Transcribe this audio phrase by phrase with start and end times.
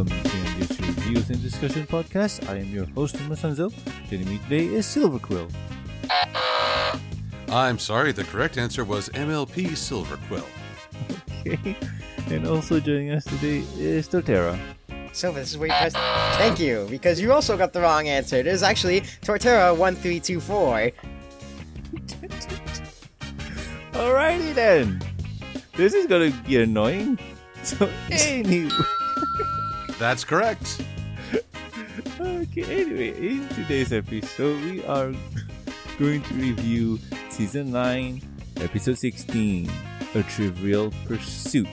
[0.00, 2.48] welcome to this Reviews and Discussion podcast.
[2.48, 3.70] I am your host, Masanzo.
[4.08, 5.46] Joining me today is Silver Quill.
[7.48, 10.46] I'm sorry, the correct answer was MLP Silver Quill.
[11.46, 11.76] Okay.
[12.28, 14.58] And also joining us today is Torterra.
[15.12, 15.92] So this is where you press.
[16.38, 18.36] Thank you, because you also got the wrong answer.
[18.36, 20.76] It is actually Torterra one three two four.
[23.92, 25.02] Alrighty then.
[25.76, 27.18] This is gonna be annoying.
[27.62, 28.70] So anyway,
[30.00, 30.80] That's correct.
[32.18, 32.64] okay.
[32.64, 35.12] Anyway, in today's episode, we are
[35.98, 38.22] going to review season nine,
[38.56, 39.70] episode sixteen,
[40.14, 41.68] A Trivial Pursuit.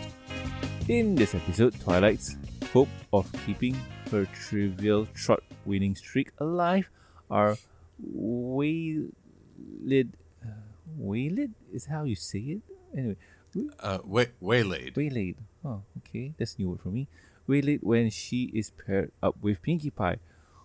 [0.91, 2.35] In this episode, Twilight's
[2.73, 3.75] hope of keeping
[4.11, 6.89] her Trivia Trot winning streak alive
[7.31, 7.55] are
[8.03, 9.07] waylaid.
[10.99, 12.61] Waylaid is how you say it.
[12.95, 13.15] Anyway,
[13.79, 14.95] Uh, way- waylaid.
[14.95, 15.35] Waylaid.
[15.65, 16.33] Oh, okay.
[16.37, 17.07] That's new word for me.
[17.47, 20.17] Waylaid when she is paired up with Pinkie Pie,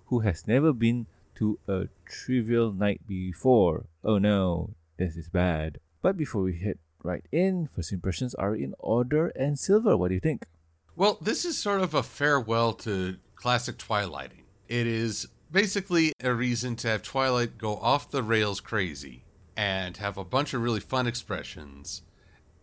[0.06, 3.86] who has never been to a trivial night before.
[4.04, 5.78] Oh no, this is bad.
[6.02, 9.28] But before we head right in, first impressions are in order.
[9.28, 10.46] And Silver, what do you think?
[10.94, 14.44] Well, this is sort of a farewell to classic Twilighting.
[14.68, 19.24] It is basically a reason to have Twilight go off the rails crazy
[19.56, 22.02] and have a bunch of really fun expressions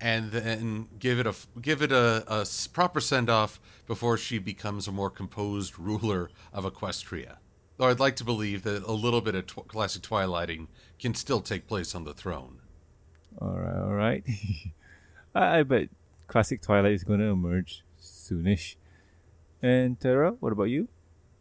[0.01, 4.37] and then give it a give it a, a s- proper send off before she
[4.39, 7.37] becomes a more composed ruler of Equestria.
[7.77, 10.67] Though I'd like to believe that a little bit of tw- classic Twilighting
[10.99, 12.59] can still take place on the throne.
[13.39, 14.23] All right, all right.
[15.35, 15.89] I, I bet
[16.27, 18.75] classic Twilight is going to emerge soonish.
[19.61, 20.87] And Tara, what about you?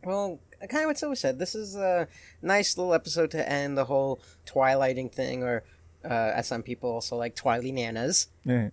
[0.05, 1.39] Well, kind of what Silver said.
[1.39, 2.09] This is a
[2.41, 5.65] nice little episode to end the whole Twilighting thing, or
[6.05, 8.29] uh, as some people also like Twilight Nanas.
[8.45, 8.71] Yeah.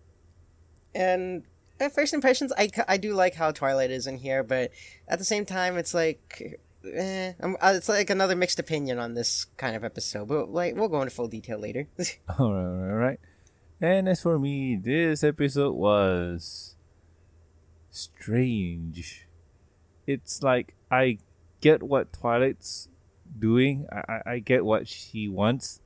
[0.94, 1.44] And
[1.80, 4.72] at first impressions, I, I do like how Twilight is in here, but
[5.08, 6.60] at the same time, it's like.
[6.94, 10.76] Eh, I'm, uh, it's like another mixed opinion on this kind of episode, but like
[10.76, 11.88] we'll go into full detail later.
[12.38, 13.20] All right, all right, all right.
[13.82, 16.76] And as for me, this episode was
[17.90, 19.28] strange.
[20.06, 21.18] It's like I
[21.60, 22.90] get what Twilight's
[23.38, 23.88] doing.
[23.92, 25.82] I, I, I get what she wants,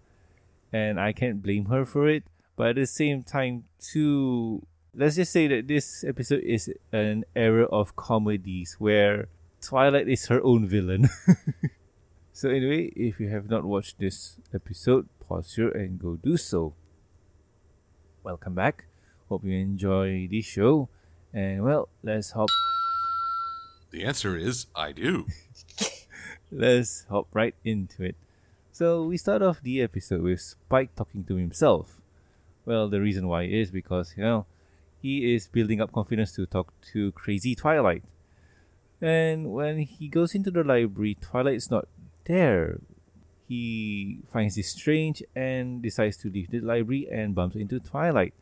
[0.72, 2.24] and I can't blame her for it.
[2.56, 7.66] But at the same time, too, let's just say that this episode is an era
[7.66, 9.28] of comedies where
[9.62, 11.10] Twilight is her own villain.
[12.40, 16.74] So anyway, if you have not watched this episode, pause here and go do so.
[18.24, 18.86] Welcome back.
[19.28, 20.88] Hope you enjoy the show.
[21.34, 22.48] And well, let's hop
[23.92, 25.28] The answer is I do.
[26.50, 28.16] let's hop right into it.
[28.80, 32.00] So we start off the episode with Spike talking to himself.
[32.64, 34.46] Well, the reason why is because, you know,
[35.02, 38.04] he is building up confidence to talk to crazy Twilight.
[39.02, 41.90] And when he goes into the library, Twilight's not
[42.24, 42.80] there.
[43.50, 48.34] He finds this strange and decides to leave the library and bumps into Twilight.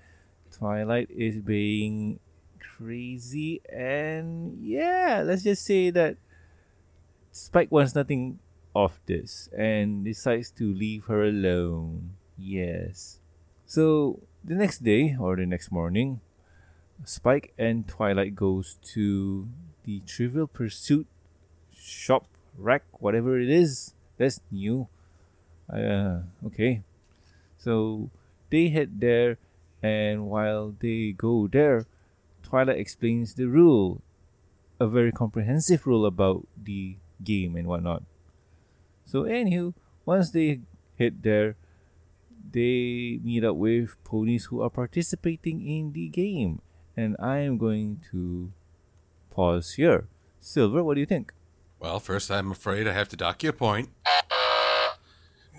[0.52, 2.20] Twilight is being
[2.60, 6.18] crazy and yeah, let's just say that
[7.32, 8.38] Spike wants nothing
[8.78, 12.14] of this and decides to leave her alone.
[12.38, 13.18] Yes.
[13.66, 16.22] So the next day or the next morning,
[17.04, 19.48] Spike and Twilight goes to
[19.84, 21.08] the Trivial Pursuit
[21.74, 23.94] shop rack, whatever it is.
[24.18, 24.88] That's new.
[25.66, 26.84] Uh, okay.
[27.58, 28.10] So
[28.52, 29.38] they head there,
[29.82, 31.86] and while they go there,
[32.44, 34.02] Twilight explains the rule,
[34.80, 38.04] a very comprehensive rule about the game and whatnot.
[39.08, 39.74] So, anywho,
[40.06, 40.60] once they
[40.96, 41.56] hit there,
[42.52, 46.62] they meet up with ponies who are participating in the game.
[46.98, 48.52] And I am going to
[49.30, 50.08] pause here.
[50.42, 51.32] Silver, what do you think?
[51.80, 53.90] Well, first, I'm afraid I have to dock you a point.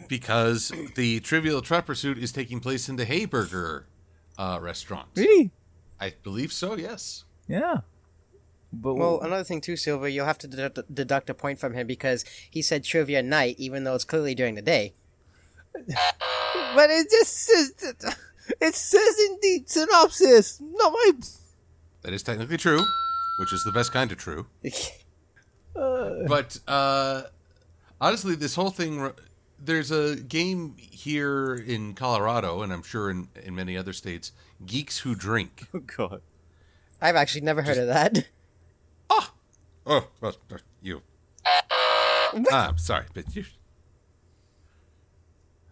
[0.09, 3.85] Because the Trivial Trap Pursuit is taking place in the Hayburger
[4.37, 5.09] uh, restaurant.
[5.17, 5.53] Really?
[5.99, 7.25] I believe so, yes.
[7.47, 7.79] Yeah.
[8.73, 11.87] But well, another thing too, Silver, you'll have to deduct, deduct a point from him
[11.87, 14.93] because he said trivia night, even though it's clearly during the day.
[15.75, 17.73] but it just says
[18.61, 20.61] it says in the synopsis.
[20.61, 21.11] Not my.
[22.03, 22.85] That is technically true,
[23.41, 24.47] which is the best kind of true.
[25.77, 27.23] Uh, But uh,
[28.01, 29.01] honestly, this whole thing.
[29.01, 29.15] r-
[29.63, 34.33] There's a game here in Colorado, and I'm sure in, in many other states,
[34.67, 35.67] Geeks Who Drink.
[35.75, 36.23] oh God.
[37.01, 38.27] I've actually never heard of that.
[39.91, 40.37] Oh, well,
[40.83, 41.03] you.
[41.47, 43.45] Ah, I'm sorry, but you.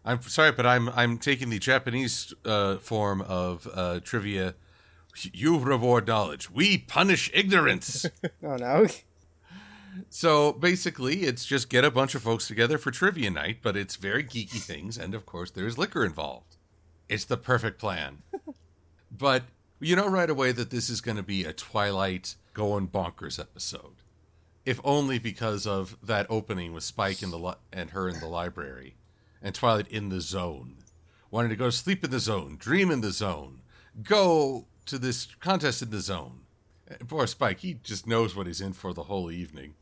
[0.07, 4.55] I'm sorry, but I'm I'm taking the Japanese uh, form of uh, trivia.
[5.33, 6.51] You reward knowledge.
[6.51, 8.07] We punish ignorance.
[8.43, 8.87] Oh no.
[10.09, 13.97] So basically, it's just get a bunch of folks together for trivia night, but it's
[13.97, 16.57] very geeky things, and of course, there's liquor involved.
[17.09, 18.23] It's the perfect plan.
[19.11, 19.45] but
[19.81, 23.95] you know right away that this is going to be a Twilight going bonkers episode,
[24.67, 28.27] if only because of that opening with Spike in the li- and her in the
[28.27, 28.97] library,
[29.41, 30.77] and Twilight in the zone,
[31.31, 33.61] wanting to go to sleep in the zone, dream in the zone,
[34.03, 36.41] go to this contest in the zone.
[36.89, 39.75] And poor Spike, he just knows what he's in for the whole evening.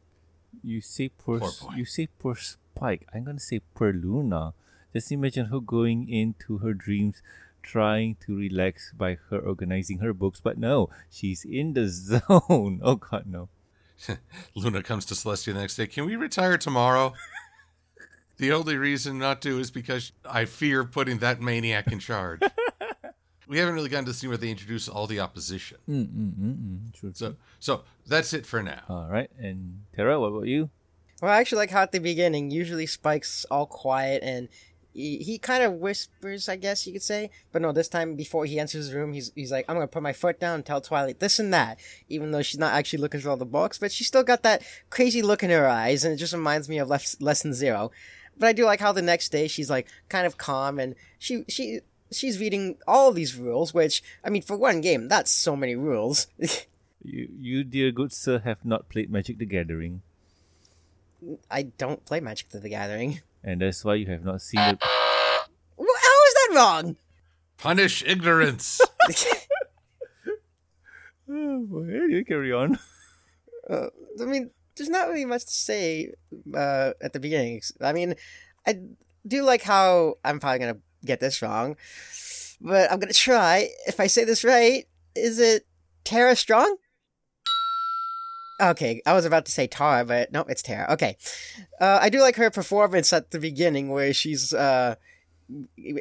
[0.63, 1.75] You say poor, Poor boy.
[1.77, 3.07] you say poor Spike.
[3.13, 4.55] I'm gonna say poor Luna.
[4.93, 7.21] Just imagine her going into her dreams,
[7.63, 12.81] trying to relax by her organizing her books, but no, she's in the zone.
[12.83, 13.49] Oh God, no.
[14.55, 15.87] Luna comes to Celestia the next day.
[15.87, 17.15] Can we retire tomorrow?
[18.37, 22.41] the only reason not to is because I fear putting that maniac in charge.
[23.49, 25.79] we haven't really gotten to see where they introduce all the opposition.
[25.89, 26.93] Mm mm mm mm.
[26.95, 27.13] True.
[27.15, 28.83] So, so that's it for now.
[28.89, 30.71] All right, and Tara, what about you?
[31.23, 34.49] Well, I actually like how at the beginning, usually Spike's all quiet and
[34.95, 37.31] he, he kind of whispers, I guess you could say.
[37.53, 40.03] But no, this time before he enters his room, he's he's like, I'm gonna put
[40.03, 43.21] my foot down and tell Twilight this and that, even though she's not actually looking
[43.21, 46.15] through all the books, but she's still got that crazy look in her eyes, and
[46.15, 47.91] it just reminds me of less, Lesson Zero.
[48.39, 51.45] But I do like how the next day she's like kind of calm and she
[51.49, 51.81] she
[52.11, 56.29] she's reading all these rules, which I mean, for one game, that's so many rules.
[57.07, 60.01] You, you, dear good sir, have not played Magic the Gathering,
[61.51, 63.21] I don't play Magic the Gathering.
[63.45, 64.79] And that's why you have not seen it.
[64.83, 66.97] Wh- How is that wrong?
[67.59, 68.81] Punish ignorance.
[71.29, 71.85] Oh, boy.
[71.89, 72.79] Anyway, carry on.
[73.71, 73.87] uh,
[74.21, 76.13] I mean, there's not really much to say
[76.55, 77.63] uh, at the beginning.
[77.81, 78.15] I mean,
[78.67, 78.81] I
[79.27, 81.77] do like how I'm probably gonna get this wrong,
[82.61, 83.69] but I'm gonna try.
[83.87, 85.67] If I say this right, is it
[86.05, 86.77] Tara Strong?
[88.61, 90.93] Okay, I was about to say Tara, but no, it's Tara.
[90.93, 91.17] Okay,
[91.81, 94.95] uh, I do like her performance at the beginning where she's uh,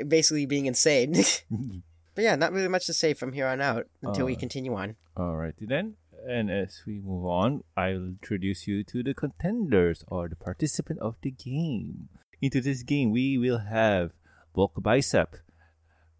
[0.07, 1.13] basically being insane.
[2.15, 4.75] but yeah, not really much to say from here on out until we Uh, continue
[4.75, 4.95] on.
[5.17, 5.95] Alrighty then.
[6.27, 11.15] And as we move on, I'll introduce you to the contenders or the participant of
[11.21, 12.07] the game.
[12.39, 14.11] Into this game, we will have
[14.53, 15.35] Bulk Bicep,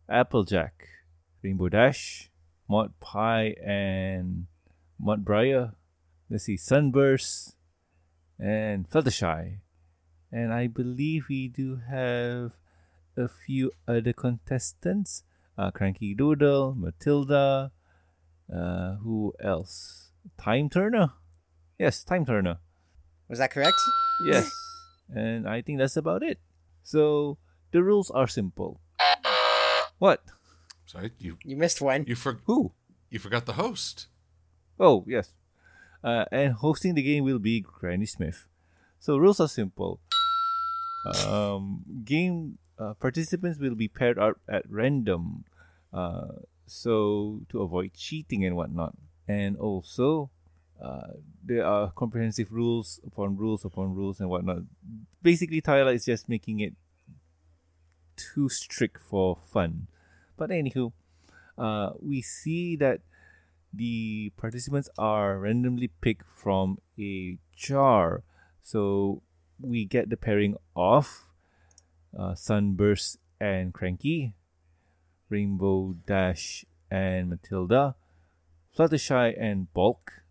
[0.09, 0.87] Applejack,
[1.43, 2.29] Rainbow Dash,
[2.67, 4.47] Maud Pie, and
[5.01, 5.73] Mudbriar.
[6.29, 7.55] Let's see, Sunburst,
[8.39, 9.57] and Fluttershy.
[10.31, 12.53] And I believe we do have
[13.15, 15.23] a few other contestants.
[15.57, 17.71] Uh, Cranky Doodle, Matilda,
[18.51, 20.09] uh, who else?
[20.39, 21.13] Time Turner?
[21.77, 22.57] Yes, Time Turner.
[23.29, 23.75] Was that correct?
[24.25, 24.49] Yes.
[25.13, 26.39] and I think that's about it.
[26.81, 27.37] So
[27.71, 28.79] the rules are simple.
[29.99, 30.23] What?
[30.85, 32.05] Sorry, you You missed one.
[32.07, 32.73] you for, Who?
[33.11, 34.07] you forgot the host.
[34.79, 35.31] Oh, yes.
[36.03, 38.47] Uh, and hosting the game will be Granny Smith.
[38.99, 39.99] So rules are simple.
[41.27, 45.45] Um, game uh, participants will be paired up at random,
[45.93, 48.95] uh, so to avoid cheating and whatnot.
[49.27, 50.29] And also,
[50.81, 54.63] uh, there are comprehensive rules upon rules upon rules and whatnot.
[55.21, 56.73] Basically, Twilight is just making it
[58.15, 59.87] too strict for fun.
[60.35, 60.91] But anywho,
[61.57, 63.01] uh, we see that
[63.73, 68.23] the participants are randomly picked from a jar.
[68.61, 69.23] So
[69.59, 71.29] we get the pairing of
[72.17, 74.35] uh, Sunburst and Cranky,
[75.29, 77.95] Rainbow Dash and Matilda,
[78.77, 80.23] Fluttershy and Bulk,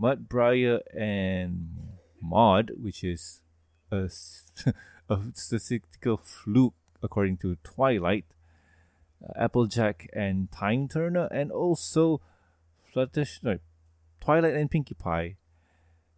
[0.00, 3.42] Mudbriar and Maud, which is
[3.90, 4.08] a,
[5.10, 8.24] a statistical fluke according to Twilight,
[9.36, 12.20] Applejack and Time Turner, and also
[12.94, 13.58] Fluttershy, no,
[14.20, 15.36] Twilight and Pinkie Pie.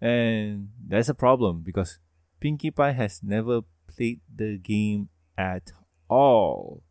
[0.01, 1.99] And that's a problem because
[2.41, 5.09] Pinkie Pie has never played the game
[5.39, 5.73] at
[6.09, 6.83] all.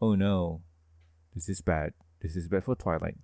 [0.00, 0.62] Oh no,
[1.34, 1.92] this is bad.
[2.20, 3.18] This is bad for Twilight.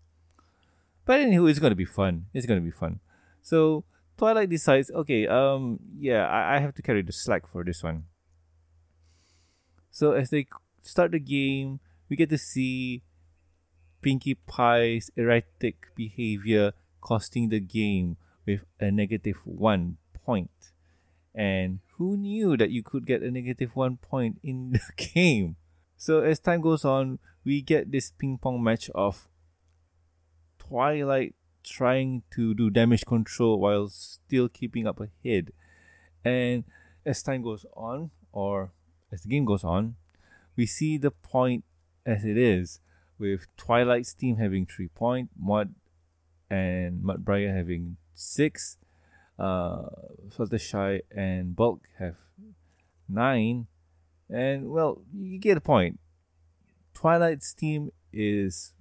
[1.05, 2.27] But anywho, it's gonna be fun.
[2.33, 3.01] It's gonna be fun.
[3.43, 3.85] So
[4.17, 8.05] Twilight decides, okay, um, yeah, I, I have to carry the slack for this one.
[9.91, 10.47] So as they
[10.83, 11.81] start the game,
[12.15, 13.03] we get to see
[14.01, 20.71] Pinkie Pie's erratic behavior costing the game with a negative one point.
[21.35, 25.57] And who knew that you could get a negative one point in the game?
[25.97, 29.27] So as time goes on, we get this ping pong match of
[30.61, 35.51] Twilight trying to do damage control while still keeping up ahead.
[36.25, 36.63] And
[37.05, 38.71] as time goes on, or
[39.11, 39.97] as the game goes on,
[40.55, 41.65] we see the point
[42.07, 42.81] as it is,
[43.19, 45.75] with Twilight's team having three point, Maud
[46.51, 48.77] and Mudbriar having six,
[49.39, 49.83] uh,
[50.29, 52.17] Fluttershy and Bulk have
[53.09, 53.67] nine,
[54.29, 55.99] and well, you get the point.
[56.95, 58.73] Twilight's team is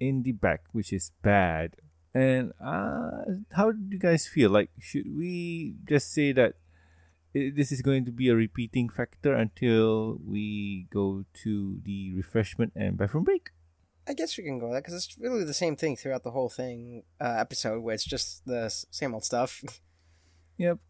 [0.00, 1.76] in the back, which is bad.
[2.14, 4.50] And uh, how do you guys feel?
[4.50, 6.54] Like, should we just say that
[7.34, 12.96] this is going to be a repeating factor until we go to the refreshment and
[12.96, 13.50] bathroom break?
[14.08, 16.48] I guess we can go that because it's really the same thing throughout the whole
[16.48, 19.62] thing uh, episode, where it's just the same old stuff.
[20.60, 20.80] Yep.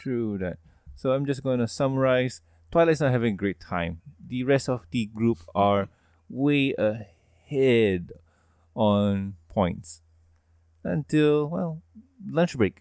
[0.00, 0.56] True that.
[0.96, 2.40] So I'm just going to summarize.
[2.70, 4.00] Twilight's not having a great time.
[4.26, 5.90] The rest of the group are
[6.30, 8.12] way ahead
[8.74, 10.00] on points
[10.82, 11.82] until, well,
[12.26, 12.80] lunch break.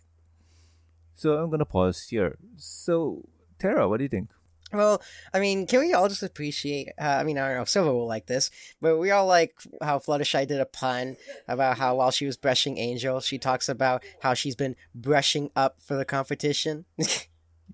[1.15, 2.38] So I'm going to pause here.
[2.58, 3.24] So,
[3.60, 4.29] Tara, what do you think?
[4.72, 6.89] Well, I mean, can we all just appreciate?
[7.00, 8.50] Uh, I mean, I don't know if Silver will like this,
[8.82, 9.53] but we all like
[9.84, 11.15] how Fluttershy did a pun
[11.48, 15.79] about how while she was brushing Angel, she talks about how she's been brushing up
[15.79, 16.86] for the competition.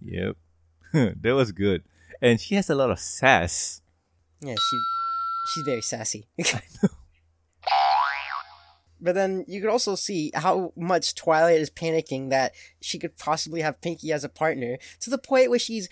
[0.02, 0.38] Yep.
[0.94, 1.84] that was good.
[2.22, 3.82] And she has a lot of sass.
[4.40, 4.78] yeah, she
[5.54, 6.26] she's very sassy.
[9.02, 13.62] But then you could also see how much Twilight is panicking that she could possibly
[13.62, 15.88] have Pinkie as a partner to the point where she's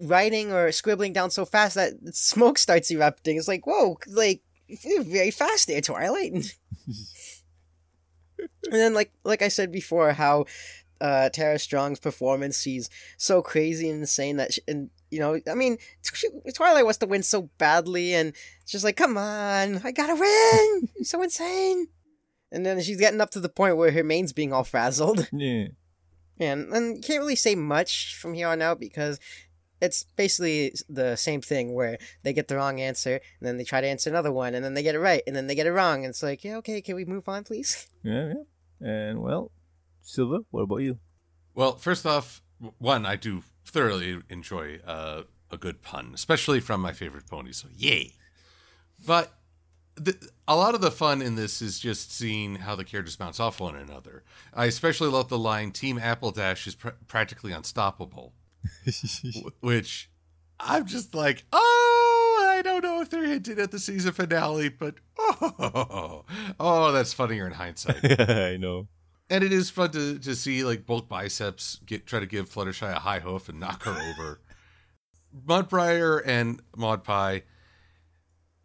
[0.00, 3.36] writing or scribbling down so fast that smoke starts erupting.
[3.36, 6.32] It's like, whoa, like you're very fast there, Twilight.
[8.38, 10.46] and then, like like I said before, how
[11.00, 15.54] uh, Tara Strong's performance, she's so crazy and insane that, she, and you know, I
[15.54, 15.78] mean,
[16.54, 18.32] Twilight wants to win so badly, and
[18.66, 21.04] just like, come on, I gotta win.
[21.04, 21.88] So insane.
[22.54, 25.28] And then she's getting up to the point where her main's being all frazzled.
[25.32, 25.66] Yeah.
[26.38, 29.20] And and you can't really say much from here on out because
[29.80, 33.80] it's basically the same thing where they get the wrong answer and then they try
[33.80, 35.72] to answer another one and then they get it right and then they get it
[35.72, 38.32] wrong and it's like yeah okay can we move on please Yeah,
[38.80, 38.88] yeah.
[38.88, 39.52] And, well,
[40.02, 40.98] Silver, what about you?
[41.54, 42.42] Well, first off,
[42.78, 47.52] one, I do thoroughly enjoy uh, a good pun, especially from my favorite pony.
[47.52, 48.14] So, yay!
[49.06, 49.32] But
[49.96, 53.40] the, a lot of the fun in this is just seeing how the characters bounce
[53.40, 54.24] off one another.
[54.52, 58.32] I especially love the line "Team Apple Dash is pr- practically unstoppable,"
[59.60, 60.10] which
[60.60, 64.96] I'm just like, oh, I don't know if they're hinting at the season finale, but
[65.18, 66.24] oh,
[66.60, 68.20] oh, that's funnier in hindsight.
[68.20, 68.88] I know.
[69.30, 72.90] And it is fun to, to see like Bulk Biceps get try to give Fluttershy
[72.90, 74.40] a high hoof and knock her over.
[75.46, 77.42] Mudbriar and Maud Pie.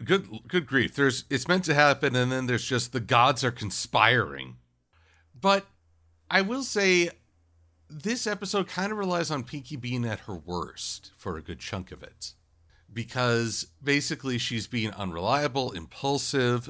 [0.04, 0.96] Good good grief.
[0.96, 4.58] There's it's meant to happen and then there's just the gods are conspiring.
[5.40, 5.66] But
[6.32, 7.10] I will say
[7.90, 11.92] this episode kind of relies on Pinkie being at her worst for a good chunk
[11.92, 12.34] of it.
[12.92, 16.70] Because basically she's being unreliable, impulsive,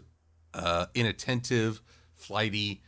[0.54, 1.82] uh, inattentive,
[2.14, 2.82] flighty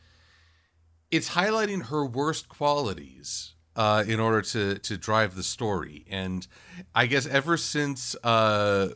[1.11, 6.05] it's highlighting her worst qualities uh, in order to to drive the story.
[6.09, 6.47] And
[6.95, 8.89] I guess ever since uh,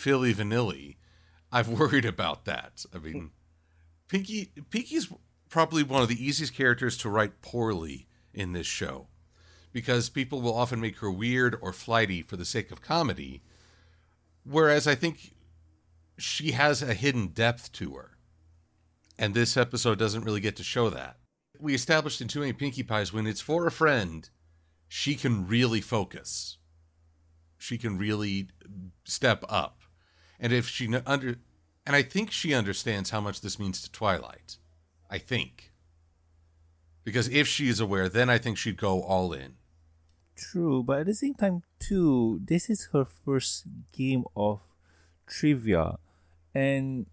[0.00, 0.96] Filli Vanilli,
[1.52, 2.84] I've worried about that.
[2.94, 3.26] I mean, hmm.
[4.08, 5.12] Pinkie Pinkie's
[5.48, 9.08] probably one of the easiest characters to write poorly in this show
[9.72, 13.42] because people will often make her weird or flighty for the sake of comedy,
[14.44, 15.34] whereas I think
[16.18, 18.16] she has a hidden depth to her.
[19.18, 21.20] And this episode doesn't really get to show that
[21.60, 24.28] we established in Too Many Pinkie Pies when it's for a friend,
[24.88, 26.58] she can really focus.
[27.58, 28.48] She can really
[29.04, 29.79] step up.
[30.40, 31.36] And if she under
[31.86, 34.56] and I think she understands how much this means to Twilight.
[35.10, 35.72] I think.
[37.04, 39.54] Because if she is aware, then I think she'd go all in.
[40.36, 44.60] True, but at the same time, too, this is her first game of
[45.26, 45.98] trivia.
[46.54, 47.06] And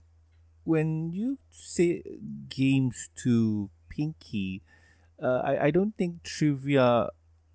[0.64, 2.04] when you say
[2.50, 4.62] games to Pinkie,
[5.22, 7.10] uh, I, I don't think trivia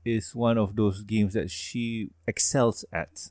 [0.04, 3.30] is one of those games that she excels at.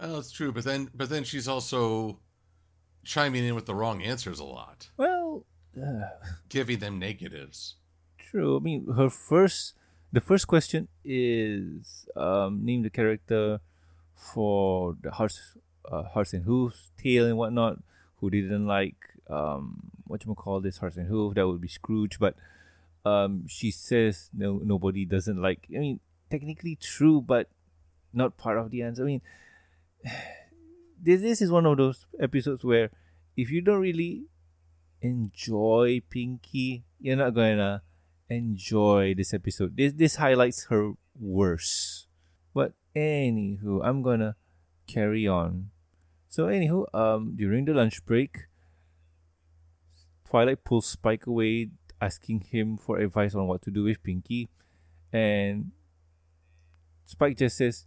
[0.00, 2.18] Well, it's true, but then but then she's also
[3.04, 5.44] chiming in with the wrong answers a lot, Well,
[5.76, 6.02] uh,
[6.48, 7.76] giving them negatives.
[8.18, 8.56] True.
[8.56, 9.74] I mean, her first,
[10.12, 13.60] the first question is um, name the character
[14.14, 15.56] for the hearts,
[15.90, 17.78] uh, hearts and hooves, tail and whatnot.
[18.20, 18.94] Who didn't like
[19.28, 21.34] um, what you call this hearts and hoof?
[21.34, 22.18] That would be Scrooge.
[22.20, 22.36] But
[23.04, 25.66] um, she says no, nobody doesn't like.
[25.74, 27.48] I mean, technically true, but
[28.12, 29.02] not part of the answer.
[29.02, 29.22] I mean,
[31.02, 32.90] this this is one of those episodes where
[33.36, 34.26] if you don't really
[35.00, 37.82] enjoy Pinkie, you're not gonna
[38.28, 39.76] enjoy this episode.
[39.76, 42.06] This this highlights her worse.
[42.54, 44.36] But anywho, I'm gonna
[44.86, 45.70] carry on.
[46.28, 48.46] So anywho, um during the lunch break,
[50.28, 54.48] Twilight pulls Spike away asking him for advice on what to do with Pinkie,
[55.12, 55.70] and
[57.04, 57.86] Spike just says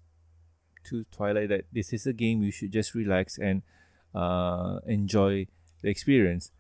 [0.86, 3.62] to Twilight that this is a game you should just relax and
[4.14, 5.48] uh, enjoy
[5.82, 6.52] the experience.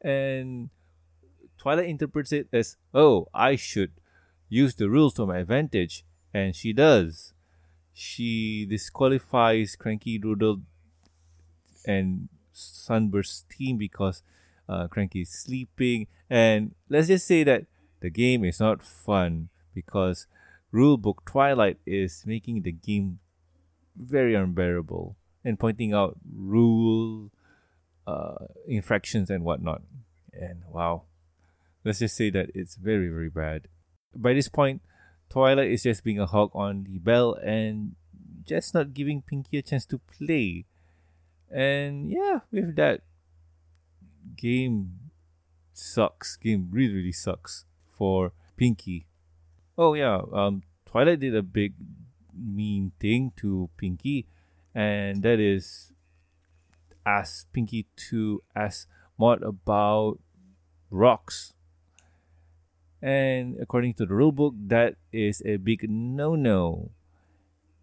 [0.00, 0.70] And
[1.58, 3.92] Twilight interprets it as, oh, I should
[4.48, 6.04] use the rules to my advantage.
[6.32, 7.34] And she does.
[7.92, 10.62] She disqualifies Cranky Doodle
[11.84, 14.22] and Sunburst team because
[14.68, 16.06] uh, Cranky is sleeping.
[16.28, 17.66] And let's just say that
[18.00, 20.26] the game is not fun because
[20.72, 23.18] Rulebook Twilight is making the game
[24.00, 27.30] very unbearable and pointing out rule
[28.06, 29.82] uh, infractions and whatnot.
[30.32, 31.02] And wow,
[31.84, 33.68] let's just say that it's very, very bad.
[34.14, 34.82] By this point,
[35.28, 37.94] Twilight is just being a hog on the bell and
[38.44, 40.64] just not giving Pinkie a chance to play.
[41.50, 43.02] And yeah, with that,
[44.36, 45.10] game
[45.72, 46.36] sucks.
[46.36, 49.06] Game really, really sucks for Pinkie.
[49.78, 51.74] Oh yeah, um, Twilight did a big
[52.36, 54.26] mean thing to Pinkie,
[54.74, 55.92] and that is
[57.04, 60.18] ask Pinkie to ask Maud about
[60.90, 61.54] rocks.
[63.02, 66.90] And according to the rulebook, that is a big no no.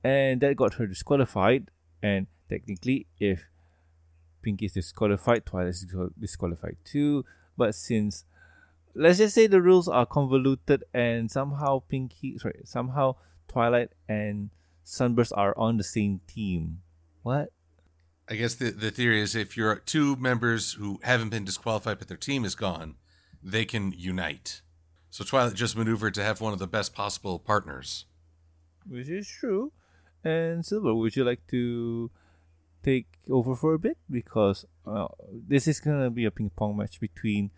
[0.03, 1.71] And that got her disqualified.
[2.03, 3.49] And technically, if
[4.41, 5.85] Pinkie is disqualified, Twilight is
[6.19, 7.25] disqualified too.
[7.57, 8.25] But since
[8.93, 13.15] let's just say the rules are convoluted and somehow Pinkie sorry, somehow
[13.47, 14.49] Twilight and
[14.83, 16.81] Sunburst are on the same team.
[17.23, 17.51] What?
[18.29, 22.07] I guess the the theory is if you're two members who haven't been disqualified but
[22.07, 22.95] their team is gone,
[23.41, 24.61] they can unite.
[25.09, 28.05] So Twilight just maneuvered to have one of the best possible partners.
[28.87, 29.71] Which is true.
[30.23, 32.11] And Silver, would you like to
[32.83, 33.97] take over for a bit?
[34.09, 37.51] Because uh, this is going to be a ping pong match between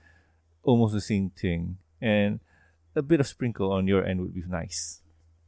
[0.63, 1.77] almost the same thing.
[2.01, 2.39] And
[2.95, 5.01] a bit of sprinkle on your end would be nice.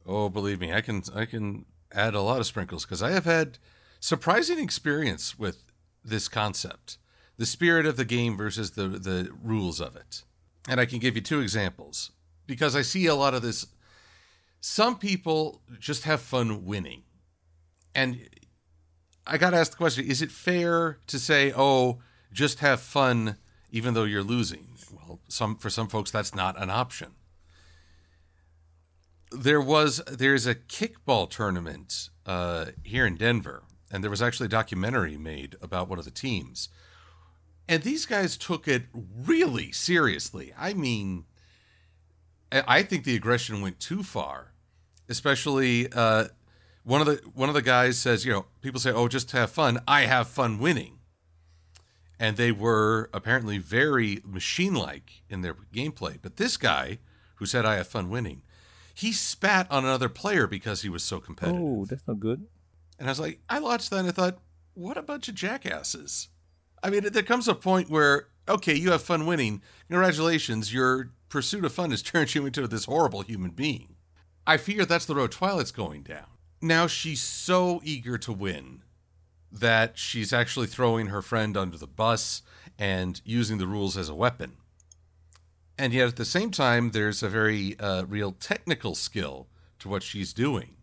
[0.06, 3.24] Oh, believe me, I can I can add a lot of sprinkles because I have
[3.24, 3.58] had
[4.00, 5.62] surprising experience with
[6.04, 6.98] this concept
[7.42, 10.22] the spirit of the game versus the, the rules of it.
[10.68, 12.12] And I can give you two examples
[12.46, 13.66] because I see a lot of this.
[14.60, 17.02] Some people just have fun winning.
[17.94, 18.28] And
[19.26, 22.00] I got to ask the question is it fair to say, oh,
[22.32, 23.36] just have fun
[23.70, 24.68] even though you're losing?
[24.92, 27.12] Well, some for some folks that's not an option.
[29.34, 34.48] There was there's a kickball tournament uh, here in Denver and there was actually a
[34.48, 36.70] documentary made about one of the teams.
[37.68, 40.52] And these guys took it really seriously.
[40.58, 41.26] I mean,
[42.50, 44.48] I think the aggression went too far.
[45.08, 46.28] Especially uh,
[46.84, 49.50] one of the one of the guys says, you know, people say, "Oh, just have
[49.50, 51.00] fun." I have fun winning,
[52.18, 56.18] and they were apparently very machine-like in their gameplay.
[56.22, 56.98] But this guy,
[57.34, 58.42] who said, "I have fun winning,"
[59.02, 61.60] he spat on another player because he was so competitive.
[61.60, 62.46] Oh, that's not good.
[62.98, 64.38] And I was like, I watched that and I thought,
[64.74, 66.28] what a bunch of jackasses.
[66.84, 69.60] I mean, there comes a point where, okay, you have fun winning.
[69.88, 73.96] Congratulations, your pursuit of fun has turned you into this horrible human being.
[74.46, 76.26] I fear that's the road Twilight's going down.
[76.60, 78.82] Now she's so eager to win
[79.50, 82.42] that she's actually throwing her friend under the bus
[82.78, 84.58] and using the rules as a weapon.
[85.82, 89.48] And yet at the same time, there's a very uh, real technical skill
[89.80, 90.76] to what she's doing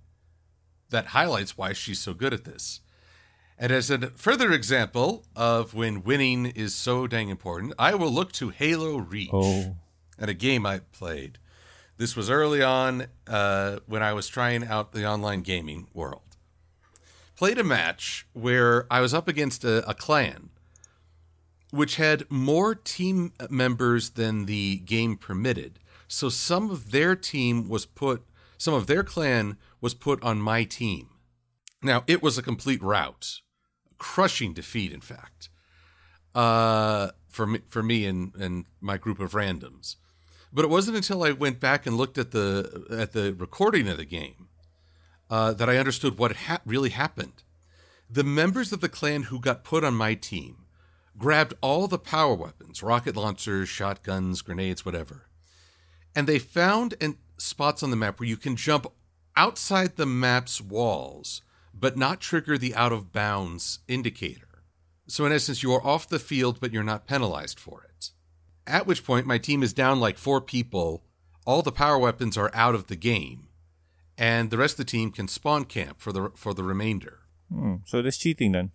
[0.89, 2.81] that highlights why she's so good at this.
[3.57, 8.33] And as a further example of when winning is so dang important, I will look
[8.33, 9.77] to Halo Reach Oh.
[10.17, 11.38] and a game I played.
[11.95, 16.35] This was early on uh, when I was trying out the online gaming world.
[17.38, 20.49] Played a match where I was up against a, a clan
[21.71, 25.79] which had more team members than the game permitted.
[26.08, 28.23] So some of their team was put,
[28.58, 31.10] some of their clan was put on my team.
[31.82, 33.41] Now, it was a complete rout,
[33.89, 35.49] a crushing defeat, in fact,
[36.36, 39.95] uh, for me, for me and, and my group of randoms.
[40.51, 43.97] But it wasn't until I went back and looked at the at the recording of
[43.97, 44.47] the game
[45.29, 47.43] uh, that I understood what ha- really happened.
[48.10, 50.59] The members of the clan who got put on my team
[51.19, 55.27] grabbed all the power weapons, rocket launchers, shotguns, grenades, whatever,
[56.15, 58.88] and they found and spots on the map where you can jump
[59.36, 61.41] outside the map's walls,
[61.73, 64.63] but not trigger the out of bounds indicator.
[65.08, 68.12] So, in essence, you are off the field, but you're not penalized for it.
[68.67, 71.03] At which point, my team is down like four people.
[71.45, 73.47] All the power weapons are out of the game,
[74.17, 77.19] and the rest of the team can spawn camp for the for the remainder.
[77.51, 78.71] Hmm, so that's cheating then.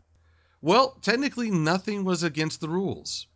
[0.64, 3.26] Well, technically, nothing was against the rules.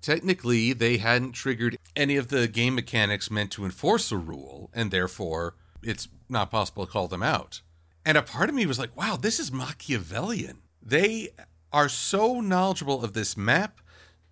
[0.00, 4.92] Technically, they hadn't triggered any of the game mechanics meant to enforce a rule, and
[4.92, 7.60] therefore it's not possible to call them out.
[8.04, 10.58] And a part of me was like, wow, this is Machiavellian.
[10.80, 11.30] They
[11.72, 13.80] are so knowledgeable of this map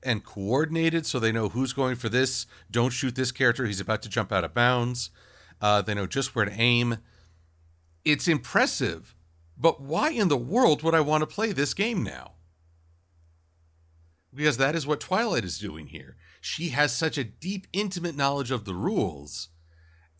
[0.01, 2.47] and coordinated so they know who's going for this.
[2.71, 3.67] Don't shoot this character.
[3.67, 5.11] He's about to jump out of bounds.
[5.61, 6.99] Uh, they know just where to aim.
[8.05, 9.17] It's impressive,
[9.59, 12.35] but why in the world would I want to play this game now?
[14.35, 16.17] Because that is what Twilight is doing here.
[16.41, 19.49] She has such a deep, intimate knowledge of the rules,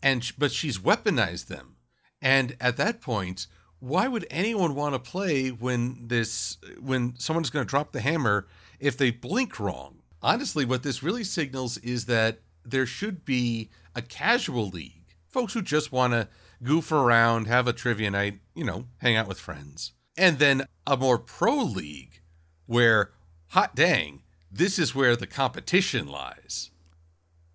[0.01, 1.75] and but she's weaponized them.
[2.21, 3.47] And at that point,
[3.79, 8.47] why would anyone want to play when this when someone's going to drop the hammer
[8.79, 9.99] if they blink wrong?
[10.21, 15.61] Honestly, what this really signals is that there should be a casual league, folks who
[15.61, 16.27] just want to
[16.63, 19.91] goof around, have a trivia night, you know, hang out with friends.
[20.17, 22.21] And then a more pro league
[22.65, 23.11] where,
[23.55, 24.19] hot dang,
[24.51, 26.71] this is where the competition lies.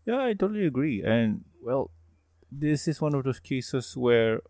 [0.07, 1.03] Yeah, I totally agree.
[1.03, 1.91] And, well,
[2.51, 4.41] this is one of those cases where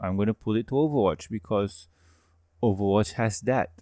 [0.00, 1.88] I'm going to pull it to Overwatch because
[2.62, 3.72] Overwatch has that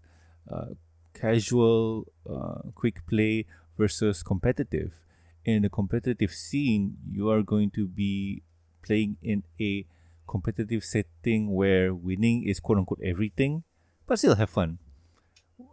[0.51, 0.73] uh,
[1.13, 3.45] casual, uh, quick play
[3.77, 5.05] versus competitive.
[5.45, 8.43] In the competitive scene, you are going to be
[8.83, 9.85] playing in a
[10.27, 13.65] competitive setting where winning is quote unquote everything,
[14.07, 14.79] but still have fun.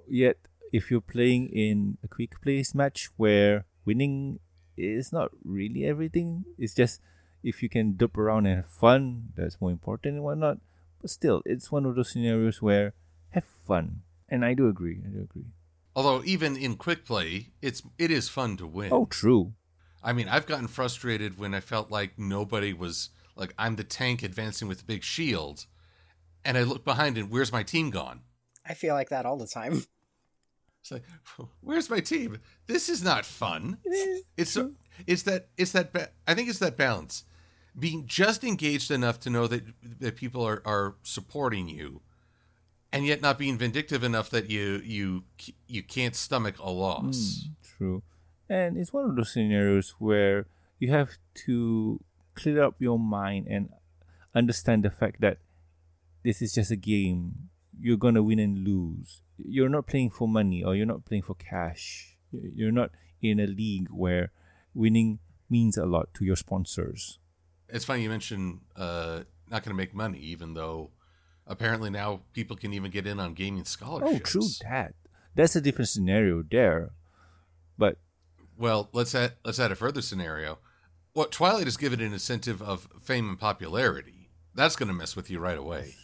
[0.06, 4.40] Yet, if you're playing in a quick plays match where winning
[4.78, 7.02] is not really everything, it's just
[7.44, 10.58] if you can dupe around and have fun, that's more important and whatnot.
[11.02, 12.94] But still, it's one of those scenarios where
[13.30, 14.02] have fun.
[14.28, 15.02] And I do agree.
[15.06, 15.48] I do agree.
[15.96, 18.94] Although even in quick play, it's it is fun to win.
[18.94, 19.54] Oh, true.
[20.04, 24.24] I mean, I've gotten frustrated when I felt like nobody was like I'm the tank
[24.24, 25.66] advancing with the big shield,
[26.46, 28.22] and I look behind and where's my team gone?
[28.66, 29.84] I feel like that all the time.
[30.92, 31.04] It's
[31.38, 32.40] like, where's my team?
[32.68, 33.78] This is not fun.
[34.38, 34.58] It's
[35.08, 37.24] it's that it's that ba- I think it's that balance,
[37.78, 39.64] being just engaged enough to know that
[40.00, 42.02] that people are are supporting you,
[42.92, 45.24] and yet not being vindictive enough that you you
[45.68, 47.46] you can't stomach a loss.
[47.46, 48.04] Mm, true,
[48.50, 50.48] and it's one of those scenarios where
[50.80, 52.00] you have to
[52.36, 53.70] clear up your mind and
[54.34, 55.38] understand the fact that
[56.24, 57.50] this is just a game.
[57.82, 59.22] You're gonna win and lose.
[59.38, 62.18] You're not playing for money or you're not playing for cash.
[62.32, 64.32] You're not in a league where
[64.74, 67.20] winning means a lot to your sponsors.
[67.68, 70.92] It's funny you mentioned uh, not going to make money, even though
[71.48, 74.36] apparently now people can even get in on gaming scholarships.
[74.36, 74.94] Oh, true that.
[75.36, 76.92] That's a different scenario there.
[77.78, 77.98] But
[78.58, 80.60] well, let's add let's add a further scenario.
[81.14, 84.30] What Twilight is given an incentive of fame and popularity.
[84.54, 85.96] That's going to mess with you right away.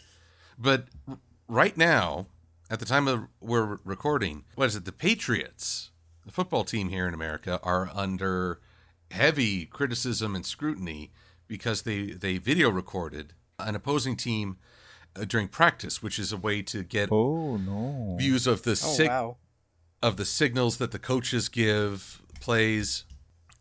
[0.57, 0.85] But
[1.47, 2.27] right now,
[2.69, 4.85] at the time of we're recording, what is it?
[4.85, 5.91] The Patriots,
[6.25, 8.59] the football team here in America, are under
[9.11, 11.11] heavy criticism and scrutiny
[11.47, 14.57] because they they video recorded an opposing team
[15.15, 19.05] uh, during practice, which is a way to get oh no views of the Oh
[19.07, 19.37] wow.
[20.01, 23.05] of the signals that the coaches give plays,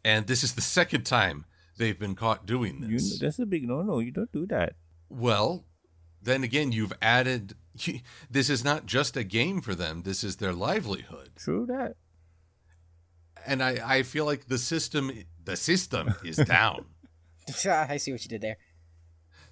[0.04, 1.44] and this is the second time
[1.76, 3.18] they've been caught doing you, this.
[3.18, 3.98] that's a big no no.
[3.98, 4.74] You don't do that.
[5.10, 5.64] Well,
[6.22, 7.54] then again, you've added.
[8.30, 10.02] This is not just a game for them.
[10.02, 11.96] This is their livelihood, True that.
[13.46, 15.10] and I, I feel like the system
[15.44, 16.86] the system is down.
[17.66, 18.56] I see what you did there.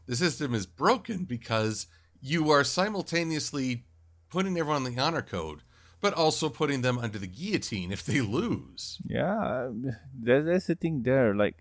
[0.07, 1.87] the system is broken because
[2.21, 3.85] you are simultaneously
[4.31, 5.61] putting everyone on the honor code,
[6.01, 8.99] but also putting them under the guillotine if they lose.
[9.07, 9.91] Yeah, um,
[10.23, 11.35] that, that's the thing there.
[11.35, 11.57] Like,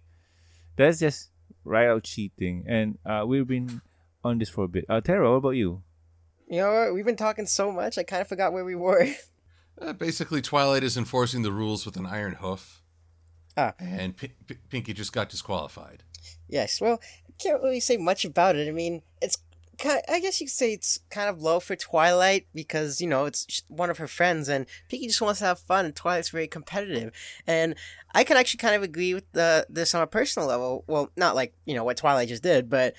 [0.77, 1.29] that's just
[1.65, 2.63] right out cheating.
[2.67, 3.81] And uh, we've been
[4.23, 4.85] on this for a bit.
[4.87, 5.81] Uh, Tara, what about you?
[6.51, 6.93] You know what?
[6.93, 9.07] We've been talking so much, I kind of forgot where we were.
[9.81, 12.83] Uh, basically, Twilight is enforcing the rules with an iron hoof,
[13.57, 13.73] Ah.
[13.79, 16.03] and P- P- Pinkie just got disqualified.
[16.47, 16.79] yes.
[16.79, 18.67] Well, I can't really say much about it.
[18.67, 19.37] I mean, it's
[19.79, 20.01] kind.
[20.07, 23.63] I guess you could say it's kind of low for Twilight because you know it's
[23.69, 27.11] one of her friends, and Pinkie just wants to have fun, and Twilight's very competitive.
[27.47, 27.73] And
[28.13, 30.83] I can actually kind of agree with the this on a personal level.
[30.85, 32.93] Well, not like you know what Twilight just did, but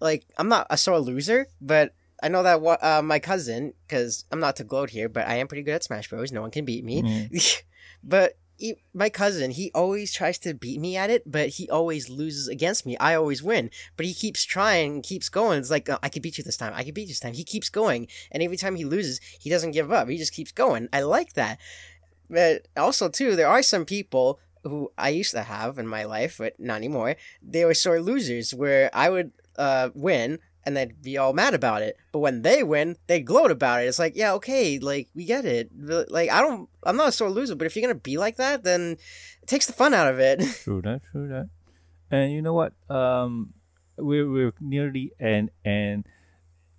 [0.00, 4.40] like I'm not a sore loser, but I know that uh, my cousin, because I'm
[4.40, 6.32] not to gloat here, but I am pretty good at Smash Bros.
[6.32, 7.02] No one can beat me.
[7.02, 7.62] Mm.
[8.04, 12.08] but he, my cousin, he always tries to beat me at it, but he always
[12.08, 12.96] loses against me.
[12.96, 15.58] I always win, but he keeps trying, keeps going.
[15.58, 16.72] It's like uh, I could beat you this time.
[16.74, 17.34] I could beat you this time.
[17.34, 20.08] He keeps going, and every time he loses, he doesn't give up.
[20.08, 20.88] He just keeps going.
[20.92, 21.58] I like that.
[22.30, 26.36] But also too, there are some people who I used to have in my life,
[26.38, 27.16] but not anymore.
[27.42, 31.80] They were sore losers, where I would uh, win, and they'd be all mad about
[31.82, 31.96] it.
[32.10, 33.86] But when they win, they gloat about it.
[33.86, 35.70] It's like, yeah, okay, like we get it.
[36.10, 38.64] Like I don't, I'm not a sore loser, but if you're gonna be like that,
[38.64, 38.98] then
[39.40, 40.40] it takes the fun out of it.
[40.64, 41.48] True that, true that.
[42.10, 42.74] And you know what?
[42.90, 43.54] Um,
[43.96, 46.04] we're we're near the end, and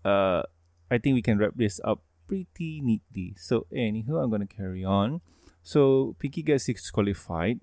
[0.05, 0.43] uh,
[0.91, 3.35] I think we can wrap this up pretty neatly.
[3.37, 5.21] So, anywho, I'm gonna carry on.
[5.63, 7.59] So, Pinkie gets disqualified,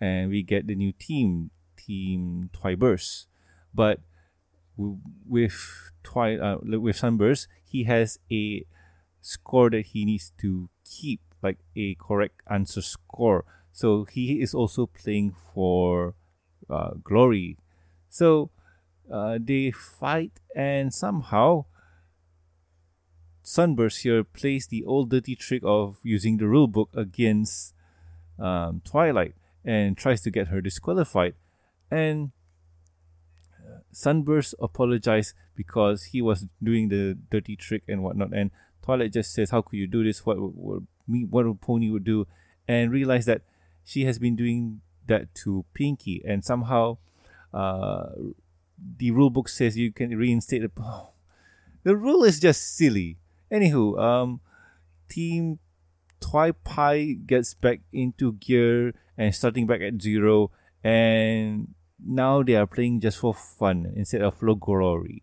[0.00, 3.26] and we get the new team, Team Twiburst.
[3.74, 4.00] But
[5.26, 8.64] with Twi, uh, with Sunburst, he has a
[9.20, 13.44] score that he needs to keep, like a correct answer score.
[13.72, 16.14] So he is also playing for
[16.68, 17.56] uh, glory.
[18.10, 18.50] So
[19.10, 21.64] uh, they fight, and somehow
[23.42, 27.74] Sunburst here plays the old dirty trick of using the rulebook against
[28.38, 31.34] um, Twilight and tries to get her disqualified.
[31.90, 32.32] And
[33.92, 38.32] Sunburst apologized because he was doing the dirty trick and whatnot.
[38.32, 38.50] And
[38.82, 40.24] Twilight just says, "How could you do this?
[40.26, 41.24] What would me?
[41.24, 42.26] What would Pony would do?"
[42.66, 43.42] And realize that
[43.84, 46.98] she has been doing that to Pinkie, and somehow
[47.52, 48.06] uh,
[48.98, 50.72] the rule book says you can reinstate it.
[50.80, 51.10] Oh,
[51.84, 53.18] the rule is just silly.
[53.50, 54.40] Anywho, um,
[55.08, 55.58] Team
[56.20, 60.50] Twi Pie gets back into gear and starting back at zero,
[60.82, 65.22] and now they are playing just for fun instead of for glory.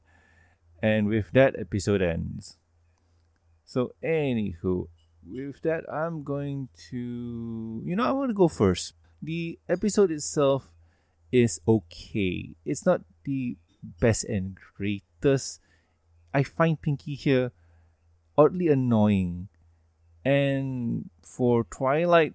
[0.81, 2.57] And with that, episode ends.
[3.65, 4.87] So, anywho,
[5.27, 7.81] with that, I'm going to.
[7.85, 8.93] You know, I want to go first.
[9.21, 10.71] The episode itself
[11.31, 12.55] is okay.
[12.65, 15.59] It's not the best and greatest.
[16.33, 17.51] I find Pinkie here
[18.37, 19.49] oddly annoying.
[20.23, 22.33] And for Twilight,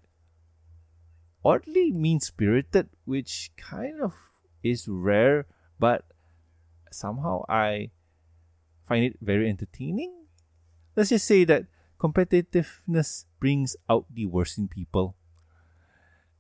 [1.45, 4.13] oddly mean spirited, which kind of
[4.65, 5.47] is rare,
[5.79, 6.05] but
[6.91, 7.91] somehow I
[8.89, 10.27] find it very entertaining.
[10.97, 11.67] Let's just say that
[12.01, 15.17] competitiveness brings out the worst in people.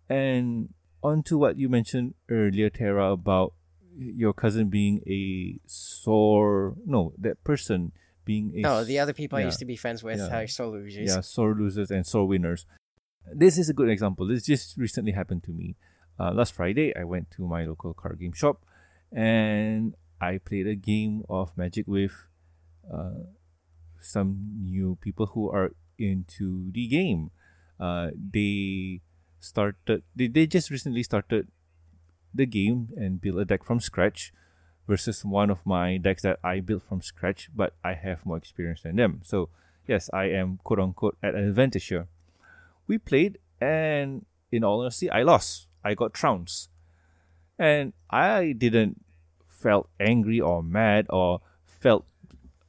[0.09, 3.55] And on to what you mentioned earlier, Tara, about
[3.97, 7.93] your cousin being a sore no, that person
[8.25, 10.43] being a oh, No, the other people I used to be friends with Yeah.
[10.43, 11.09] are sore losers.
[11.09, 12.67] yeah, sore losers and sore winners.
[13.33, 14.27] This is a good example.
[14.27, 15.77] This just recently happened to me.
[16.19, 18.65] Uh, last Friday, I went to my local card game shop
[19.13, 22.29] and I played a game of Magic with
[22.93, 23.27] uh,
[24.01, 27.31] some new people who are into the game.
[27.81, 29.01] Uh, they
[29.41, 31.49] started, they, they just recently started
[32.33, 34.33] the game and built a deck from scratch
[34.87, 38.83] versus one of my decks that I built from scratch, but I have more experience
[38.83, 39.21] than them.
[39.25, 39.49] So,
[39.87, 42.07] yes, I am quote unquote at an advantage here.
[42.87, 45.69] We played, and in all honesty, I lost.
[45.85, 46.71] I got trounced.
[47.59, 49.05] And I didn't
[49.47, 52.05] felt angry or mad or felt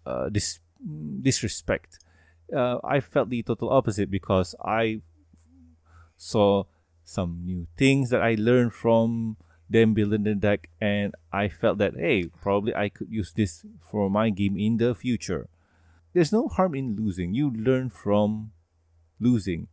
[0.06, 0.60] uh, dis-
[1.22, 2.00] disrespect.
[2.56, 5.02] Uh, I felt the total opposite because I
[6.16, 6.66] saw
[7.04, 9.38] some new things that I learned from
[9.70, 14.10] them building the deck, and I felt that hey, probably I could use this for
[14.10, 15.48] my game in the future.
[16.14, 17.34] There's no harm in losing.
[17.34, 18.52] You learn from
[19.20, 19.68] losing,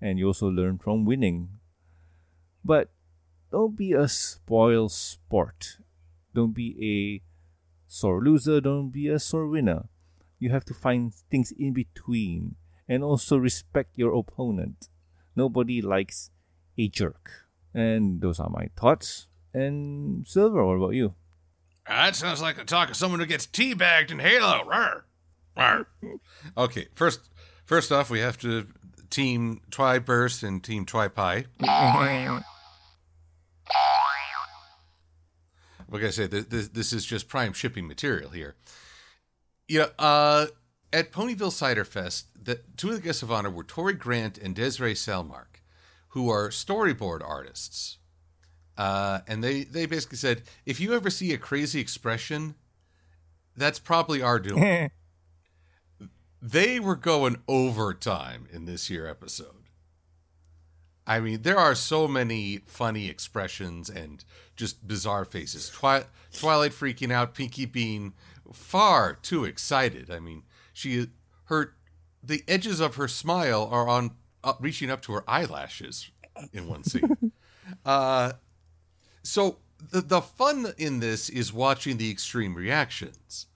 [0.00, 1.48] and you also learn from winning.
[2.66, 2.90] But
[3.52, 5.78] don't be a spoil sport.
[6.34, 7.22] Don't be a
[7.86, 8.60] sore loser.
[8.60, 9.88] Don't be a sore winner.
[10.40, 12.56] You have to find things in between
[12.88, 14.88] and also respect your opponent.
[15.36, 16.30] Nobody likes
[16.76, 17.30] a jerk.
[17.72, 19.28] And those are my thoughts.
[19.54, 21.14] And Silver, what about you?
[21.86, 24.64] That sounds like the talk of someone who gets teabagged in Halo.
[24.64, 25.02] Rawr.
[25.56, 25.86] Rawr.
[26.58, 27.30] okay, first
[27.64, 28.66] first off, we have to
[29.08, 31.08] team Twi Burst and team Twi
[35.88, 38.56] Like I said, this, this, is just prime shipping material here.
[39.68, 40.46] You know, uh,
[40.92, 44.54] at Ponyville Cider Fest, the two of the guests of honor were Tori Grant and
[44.54, 45.60] Desiree Selmark,
[46.08, 47.98] who are storyboard artists.
[48.76, 52.56] Uh, and they, they basically said, if you ever see a crazy expression,
[53.56, 54.90] that's probably our doing.
[56.42, 59.65] they were going overtime in this year episode.
[61.06, 64.24] I mean, there are so many funny expressions and
[64.56, 65.68] just bizarre faces.
[65.68, 68.14] Twi- Twilight freaking out, Pinkie being
[68.52, 70.10] far too excited.
[70.10, 70.42] I mean,
[70.72, 71.08] she
[71.44, 71.74] her
[72.22, 76.10] the edges of her smile are on up, reaching up to her eyelashes
[76.52, 77.32] in one scene.
[77.84, 78.32] uh,
[79.22, 79.58] so
[79.90, 83.46] the the fun in this is watching the extreme reactions,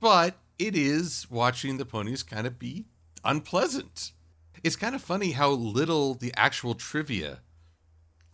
[0.00, 2.86] but it is watching the ponies kind of be
[3.24, 4.12] unpleasant.
[4.62, 7.40] It's kind of funny how little the actual trivia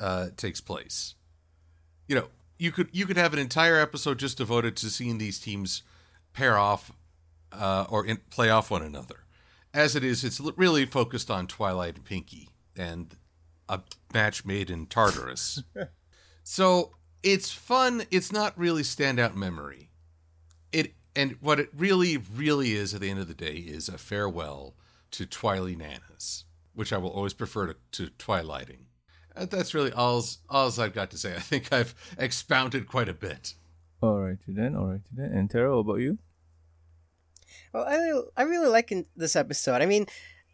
[0.01, 1.15] uh, takes place.
[2.09, 5.39] You know, you could you could have an entire episode just devoted to seeing these
[5.39, 5.83] teams
[6.33, 6.93] pair off
[7.53, 9.25] uh, or in, play off one another.
[9.75, 13.17] As it is, it's really focused on Twilight and Pinkie and
[13.69, 13.81] a
[14.13, 15.63] match made in Tartarus.
[16.43, 18.05] so it's fun.
[18.11, 19.91] It's not really standout memory.
[20.73, 23.99] It and what it really, really is at the end of the day is a
[23.99, 24.75] farewell
[25.13, 26.45] to Twily Nanas,
[26.75, 28.87] which I will always prefer to, to Twilighting.
[29.35, 31.35] Uh, That's really all all I've got to say.
[31.37, 33.55] I think I've expounded quite a bit.
[34.03, 35.31] All right, then, All right, then.
[35.33, 36.19] And Tara, what about you?
[37.73, 39.81] Well, I really, I really like in- this episode.
[39.81, 40.07] I mean,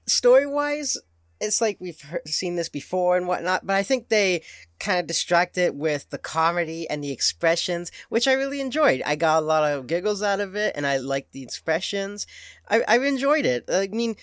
[0.07, 0.99] story wise,
[1.41, 4.43] it's like we've heard, seen this before and whatnot, but I think they
[4.79, 9.03] kind of distract it with the comedy and the expressions, which I really enjoyed.
[9.05, 12.27] I got a lot of giggles out of it, and I liked the expressions.
[12.69, 13.65] I, I enjoyed it.
[13.71, 14.17] I mean,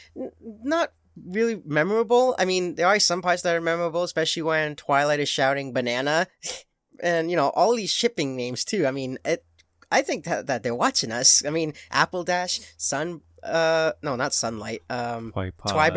[0.64, 0.92] not
[1.26, 2.36] really memorable.
[2.38, 6.28] I mean, there are some parts that are memorable, especially when Twilight is shouting banana.
[7.02, 8.86] and, you know, all these shipping names, too.
[8.86, 9.46] I mean, it
[9.92, 11.46] I think that, that they're watching us.
[11.46, 15.90] I mean, Apple Dash, Sun, uh, no, not Sunlight, um, Twi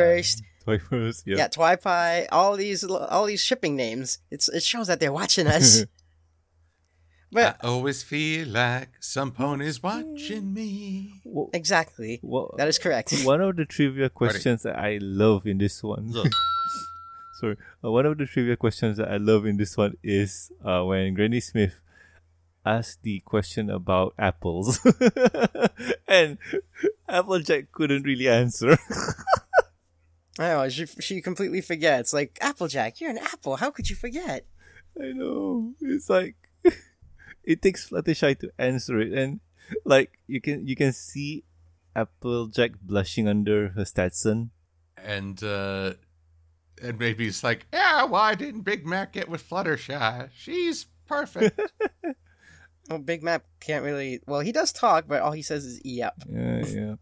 [0.68, 0.88] Twiburst.
[0.90, 1.36] Twiburst, yeah.
[1.36, 4.18] yeah, Twi all these, all these shipping names.
[4.30, 5.84] It's it shows that they're watching us.
[7.32, 11.20] but I always feel like some pony's watching me.
[11.24, 13.14] Wha- exactly, wha- that is correct.
[13.24, 16.10] one of the trivia questions that I love in this one.
[16.12, 16.32] Look,
[17.40, 20.82] Sorry, uh, one of the trivia questions that I love in this one is uh,
[20.82, 21.80] when Granny Smith
[22.66, 24.80] asked the question about apples,
[26.08, 26.36] and
[27.08, 28.76] Applejack couldn't really answer.
[30.38, 32.12] I know she she completely forgets.
[32.12, 33.56] Like Applejack, you're an apple.
[33.56, 34.46] How could you forget?
[35.00, 36.36] I know it's like
[37.44, 39.40] it takes Fluttershy to answer it, and
[39.84, 41.44] like you can you can see
[41.96, 44.50] Applejack blushing under her Stetson.
[44.96, 45.94] and uh,
[46.82, 50.30] and maybe it's like, yeah, why didn't Big Mac get with Fluttershy?
[50.34, 51.60] She's perfect.
[52.88, 54.20] Well, Big Mac can't really.
[54.26, 56.94] Well, he does talk, but all he says is "yep." Yeah, yeah,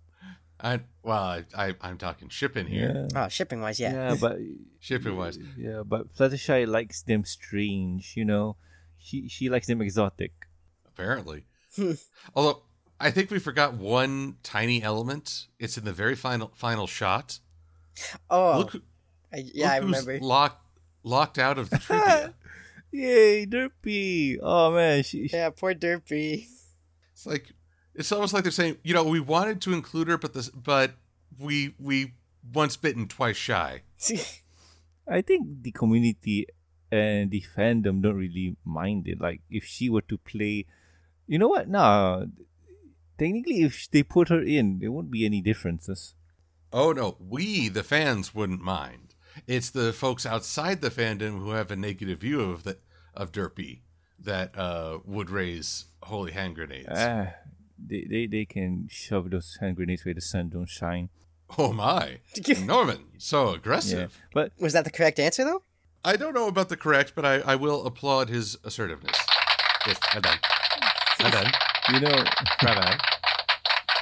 [0.61, 3.25] I well, I, I I'm talking shipping here, yeah.
[3.25, 3.93] Oh, shipping wise, yeah.
[3.93, 4.39] Yeah, but
[4.81, 5.39] shipping wise.
[5.57, 8.57] Yeah, but Fluttershy likes them strange, you know.
[8.99, 10.33] She she likes them exotic.
[10.87, 11.45] Apparently,
[12.35, 12.63] although
[12.99, 15.49] I think we forgot one tiny element.
[15.59, 17.41] It's in the very final final shot.
[18.31, 18.77] Oh, Look,
[19.33, 20.25] I, yeah, I look who's remember.
[20.27, 20.67] locked
[21.03, 22.35] locked out of the trivia.
[22.93, 24.39] Yay, Derpy!
[24.43, 26.47] Oh man, she, she Yeah, poor Derpy.
[27.13, 27.53] It's like
[27.97, 30.93] it's almost like they're saying, you know, we wanted to include her, but this, but
[31.39, 32.13] we we
[32.53, 33.83] once bitten, twice shy.
[35.09, 36.47] I think the community
[36.91, 39.21] and the fandom don't really mind it.
[39.21, 40.67] Like if she were to play,
[41.27, 41.69] you know what?
[41.69, 42.27] Nah,
[43.19, 46.15] technically, if they put her in, there won't be any differences.
[46.73, 49.15] Oh no, we the fans wouldn't mind.
[49.47, 52.79] It's the folks outside the fandom who have a negative view of the
[53.15, 53.81] of Derpy
[54.19, 56.89] that uh, would raise holy hand grenades.
[56.91, 57.35] Ah,
[57.79, 61.09] they, they they can shove those hand grenades where the sun don't shine.
[61.59, 62.19] oh my,
[62.65, 64.19] Norman, so Yeah, aggressive.
[64.33, 65.63] but Was that the correct answer though?
[66.05, 69.17] I don't know about the correct, but I, I will applaud his assertiveness.
[69.87, 70.39] Yes, I'm done.
[71.21, 71.51] I'm done.
[71.93, 72.25] you know.
[72.61, 72.97] Bravo.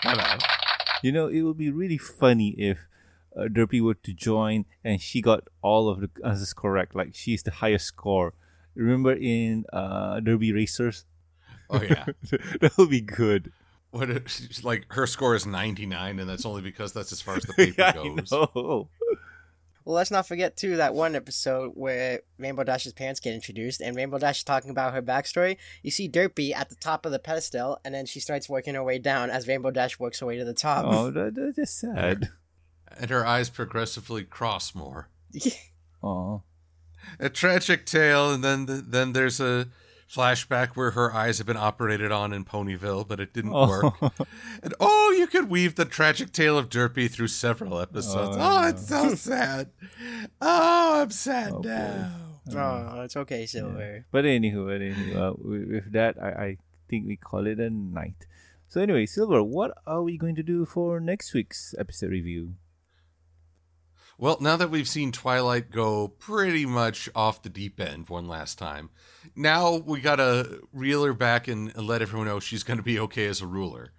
[0.03, 0.39] Bravo.
[1.03, 2.79] You know, it would be really funny if
[3.37, 6.95] uh, Derpy were to join and she got all of the answers correct.
[6.95, 8.33] Like she's the highest score.
[8.75, 11.05] Remember in uh, Derby Racers?
[11.71, 12.05] Oh yeah.
[12.61, 13.53] that would be good.
[13.95, 17.45] What if, like her score is 99 and that's only because that's as far as
[17.45, 18.33] the paper I goes.
[18.33, 18.89] know.
[19.85, 23.95] Well, let's not forget too that one episode where Rainbow Dash's parents get introduced, and
[23.95, 25.59] Rainbow Dash is talking about her backstory.
[25.83, 28.83] You see Derpy at the top of the pedestal, and then she starts working her
[28.83, 30.87] way down as Rainbow Dash works her way to the top.
[30.89, 32.31] Oh, that, that's sad.
[32.97, 35.09] And her eyes progressively cross more.
[36.03, 36.43] Oh,
[37.19, 39.69] A tragic tale and then the, then there's a
[40.11, 43.95] flashback where her eyes have been operated on in Ponyville, but it didn't work.
[44.03, 44.11] oh.
[44.63, 48.37] And oh, you could weave the tragic tale of Derpy through several episodes.
[48.37, 49.71] Oh, Oh, I it's so sad.
[50.41, 51.69] Oh, I'm sad Oh, boy.
[51.69, 52.91] now.
[52.95, 54.05] oh, it's okay, Silver.
[54.11, 56.57] But anywho, anywho uh, with, with that, I, I
[56.89, 58.27] think we call it a night.
[58.69, 62.55] So anyway, Silver, what are we going to do for next week's episode review?
[64.17, 68.59] Well, now that we've seen Twilight go pretty much off the deep end one last
[68.59, 68.91] time,
[69.35, 73.41] now we gotta reel her back and let everyone know she's gonna be okay as
[73.41, 73.93] a ruler.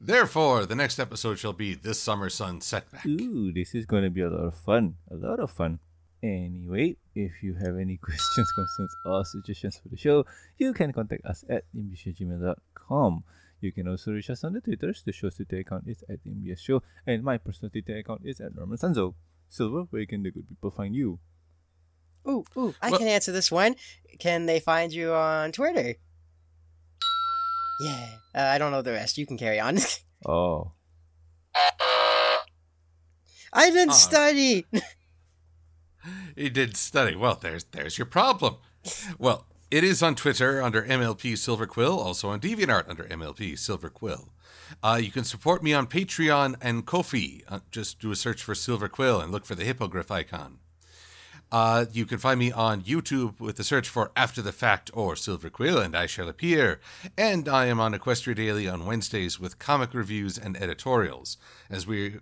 [0.00, 3.06] Therefore, the next episode shall be This Summer Sun Setback.
[3.06, 4.96] Ooh, this is to be a lot of fun.
[5.10, 5.80] A lot of fun.
[6.22, 11.24] Anyway, if you have any questions, concerns, or suggestions for the show, you can contact
[11.24, 13.24] us at imbusgmail.com.
[13.60, 15.02] You can also reach us on the Twitters.
[15.04, 18.54] The show's Twitter account is at MBS Show, and my personal Twitter account is at
[18.54, 19.14] Norman Sanzo.
[19.48, 21.18] Silver, where can the good people find you?
[22.28, 23.76] Ooh, ooh, I Well- can answer this one.
[24.18, 25.94] Can they find you on Twitter?
[27.80, 29.16] Yeah, uh, I don't know the rest.
[29.18, 29.78] You can carry on.
[30.26, 30.72] Oh.
[33.52, 33.94] I didn't Aw.
[33.94, 34.66] study.
[36.36, 37.14] He did study.
[37.14, 38.56] Well, there's there's your problem.
[39.18, 43.88] Well, it is on Twitter under MLP Silver Quill, also on DeviantArt under MLP Silver
[43.90, 44.32] Quill.
[44.82, 47.42] Uh, you can support me on Patreon and Ko-fi.
[47.48, 50.58] Uh, just do a search for Silver Quill and look for the hippogriff icon.
[51.50, 55.16] Uh, you can find me on YouTube with the search for After the Fact or
[55.16, 56.80] Silver Quill, and I shall appear.
[57.16, 61.38] And I am on Equestria Daily on Wednesdays with comic reviews and editorials.
[61.70, 62.16] As we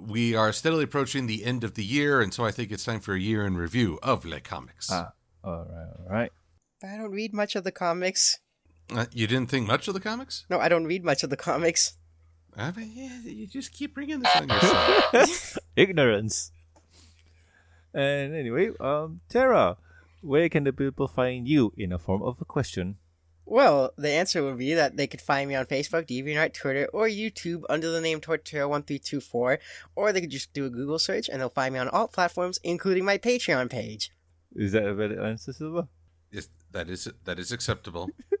[0.00, 3.00] we are steadily approaching the end of the year, and so I think it's time
[3.00, 4.90] for a year in review of Le Comics.
[4.90, 5.12] Ah.
[5.44, 5.88] All right.
[5.98, 6.32] All right.
[6.82, 8.38] I don't read much of the comics.
[8.94, 10.44] Uh, you didn't think much of the comics?
[10.50, 11.94] No, I don't read much of the comics.
[12.56, 15.58] I mean, yeah, you just keep bringing this on yourself.
[15.76, 16.50] Ignorance.
[17.94, 19.76] And anyway, um, Tara,
[20.20, 22.96] where can the people find you in a form of a question?
[23.46, 27.08] Well, the answer would be that they could find me on Facebook, DeviantArt, Twitter, or
[27.08, 29.58] YouTube under the name Torterra1324,
[29.96, 32.60] or they could just do a Google search and they'll find me on all platforms,
[32.62, 34.12] including my Patreon page.
[34.54, 35.88] Is that a valid answer, Silva?
[36.30, 38.10] yes, that is that is acceptable.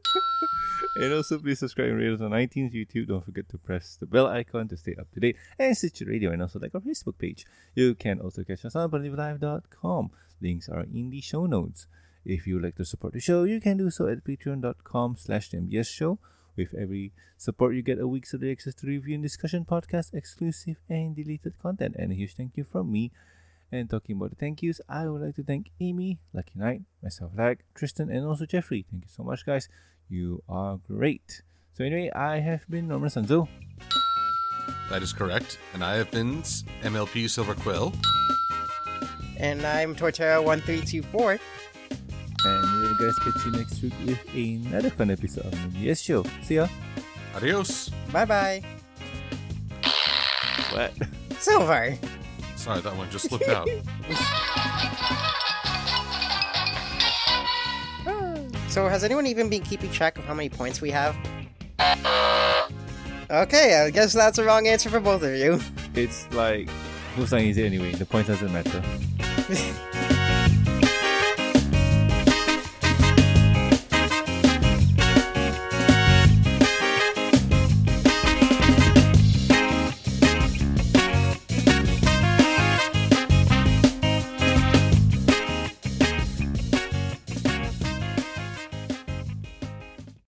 [0.96, 3.06] And also, please subscribe and rate us on iTunes, YouTube.
[3.08, 5.36] Don't forget to press the bell icon to stay up to date.
[5.58, 7.46] And Stitcher Radio, and also like our Facebook page.
[7.74, 10.10] You can also catch us on BelieveLive.com.
[10.40, 11.86] Links are in the show notes.
[12.24, 15.50] If you would like to support the show, you can do so at patreon.com slash
[15.50, 16.18] MBS show.
[16.56, 20.80] With every support, you get a week's early access to review and discussion podcast, exclusive
[20.88, 21.94] and deleted content.
[21.98, 23.12] And a huge thank you from me.
[23.72, 27.30] And talking about the thank yous, I would like to thank Amy, Lucky Knight, myself,
[27.36, 28.84] Lag, Tristan, and also Jeffrey.
[28.90, 29.68] Thank you so much, guys.
[30.10, 31.42] You are great.
[31.72, 33.46] So anyway, I have been Norman Sanzo.
[34.90, 35.58] That is correct.
[35.72, 36.42] And I have been
[36.82, 37.92] MLP Silver Quill.
[39.38, 41.38] And I'm Torterra1324.
[42.42, 46.02] And we will guys catch you next week with another fun episode of the MBS
[46.04, 46.24] show.
[46.42, 46.66] See ya.
[47.36, 47.90] Adios.
[48.10, 48.64] Bye bye.
[50.72, 50.92] What?
[51.38, 51.96] Silver!
[52.56, 53.68] Sorry, that one just slipped out.
[58.70, 61.16] So, has anyone even been keeping track of how many points we have?
[63.28, 65.60] Okay, I guess that's the wrong answer for both of you.
[65.94, 66.68] It's like
[67.16, 67.92] line is it anyway?
[67.92, 68.82] The points doesn't matter.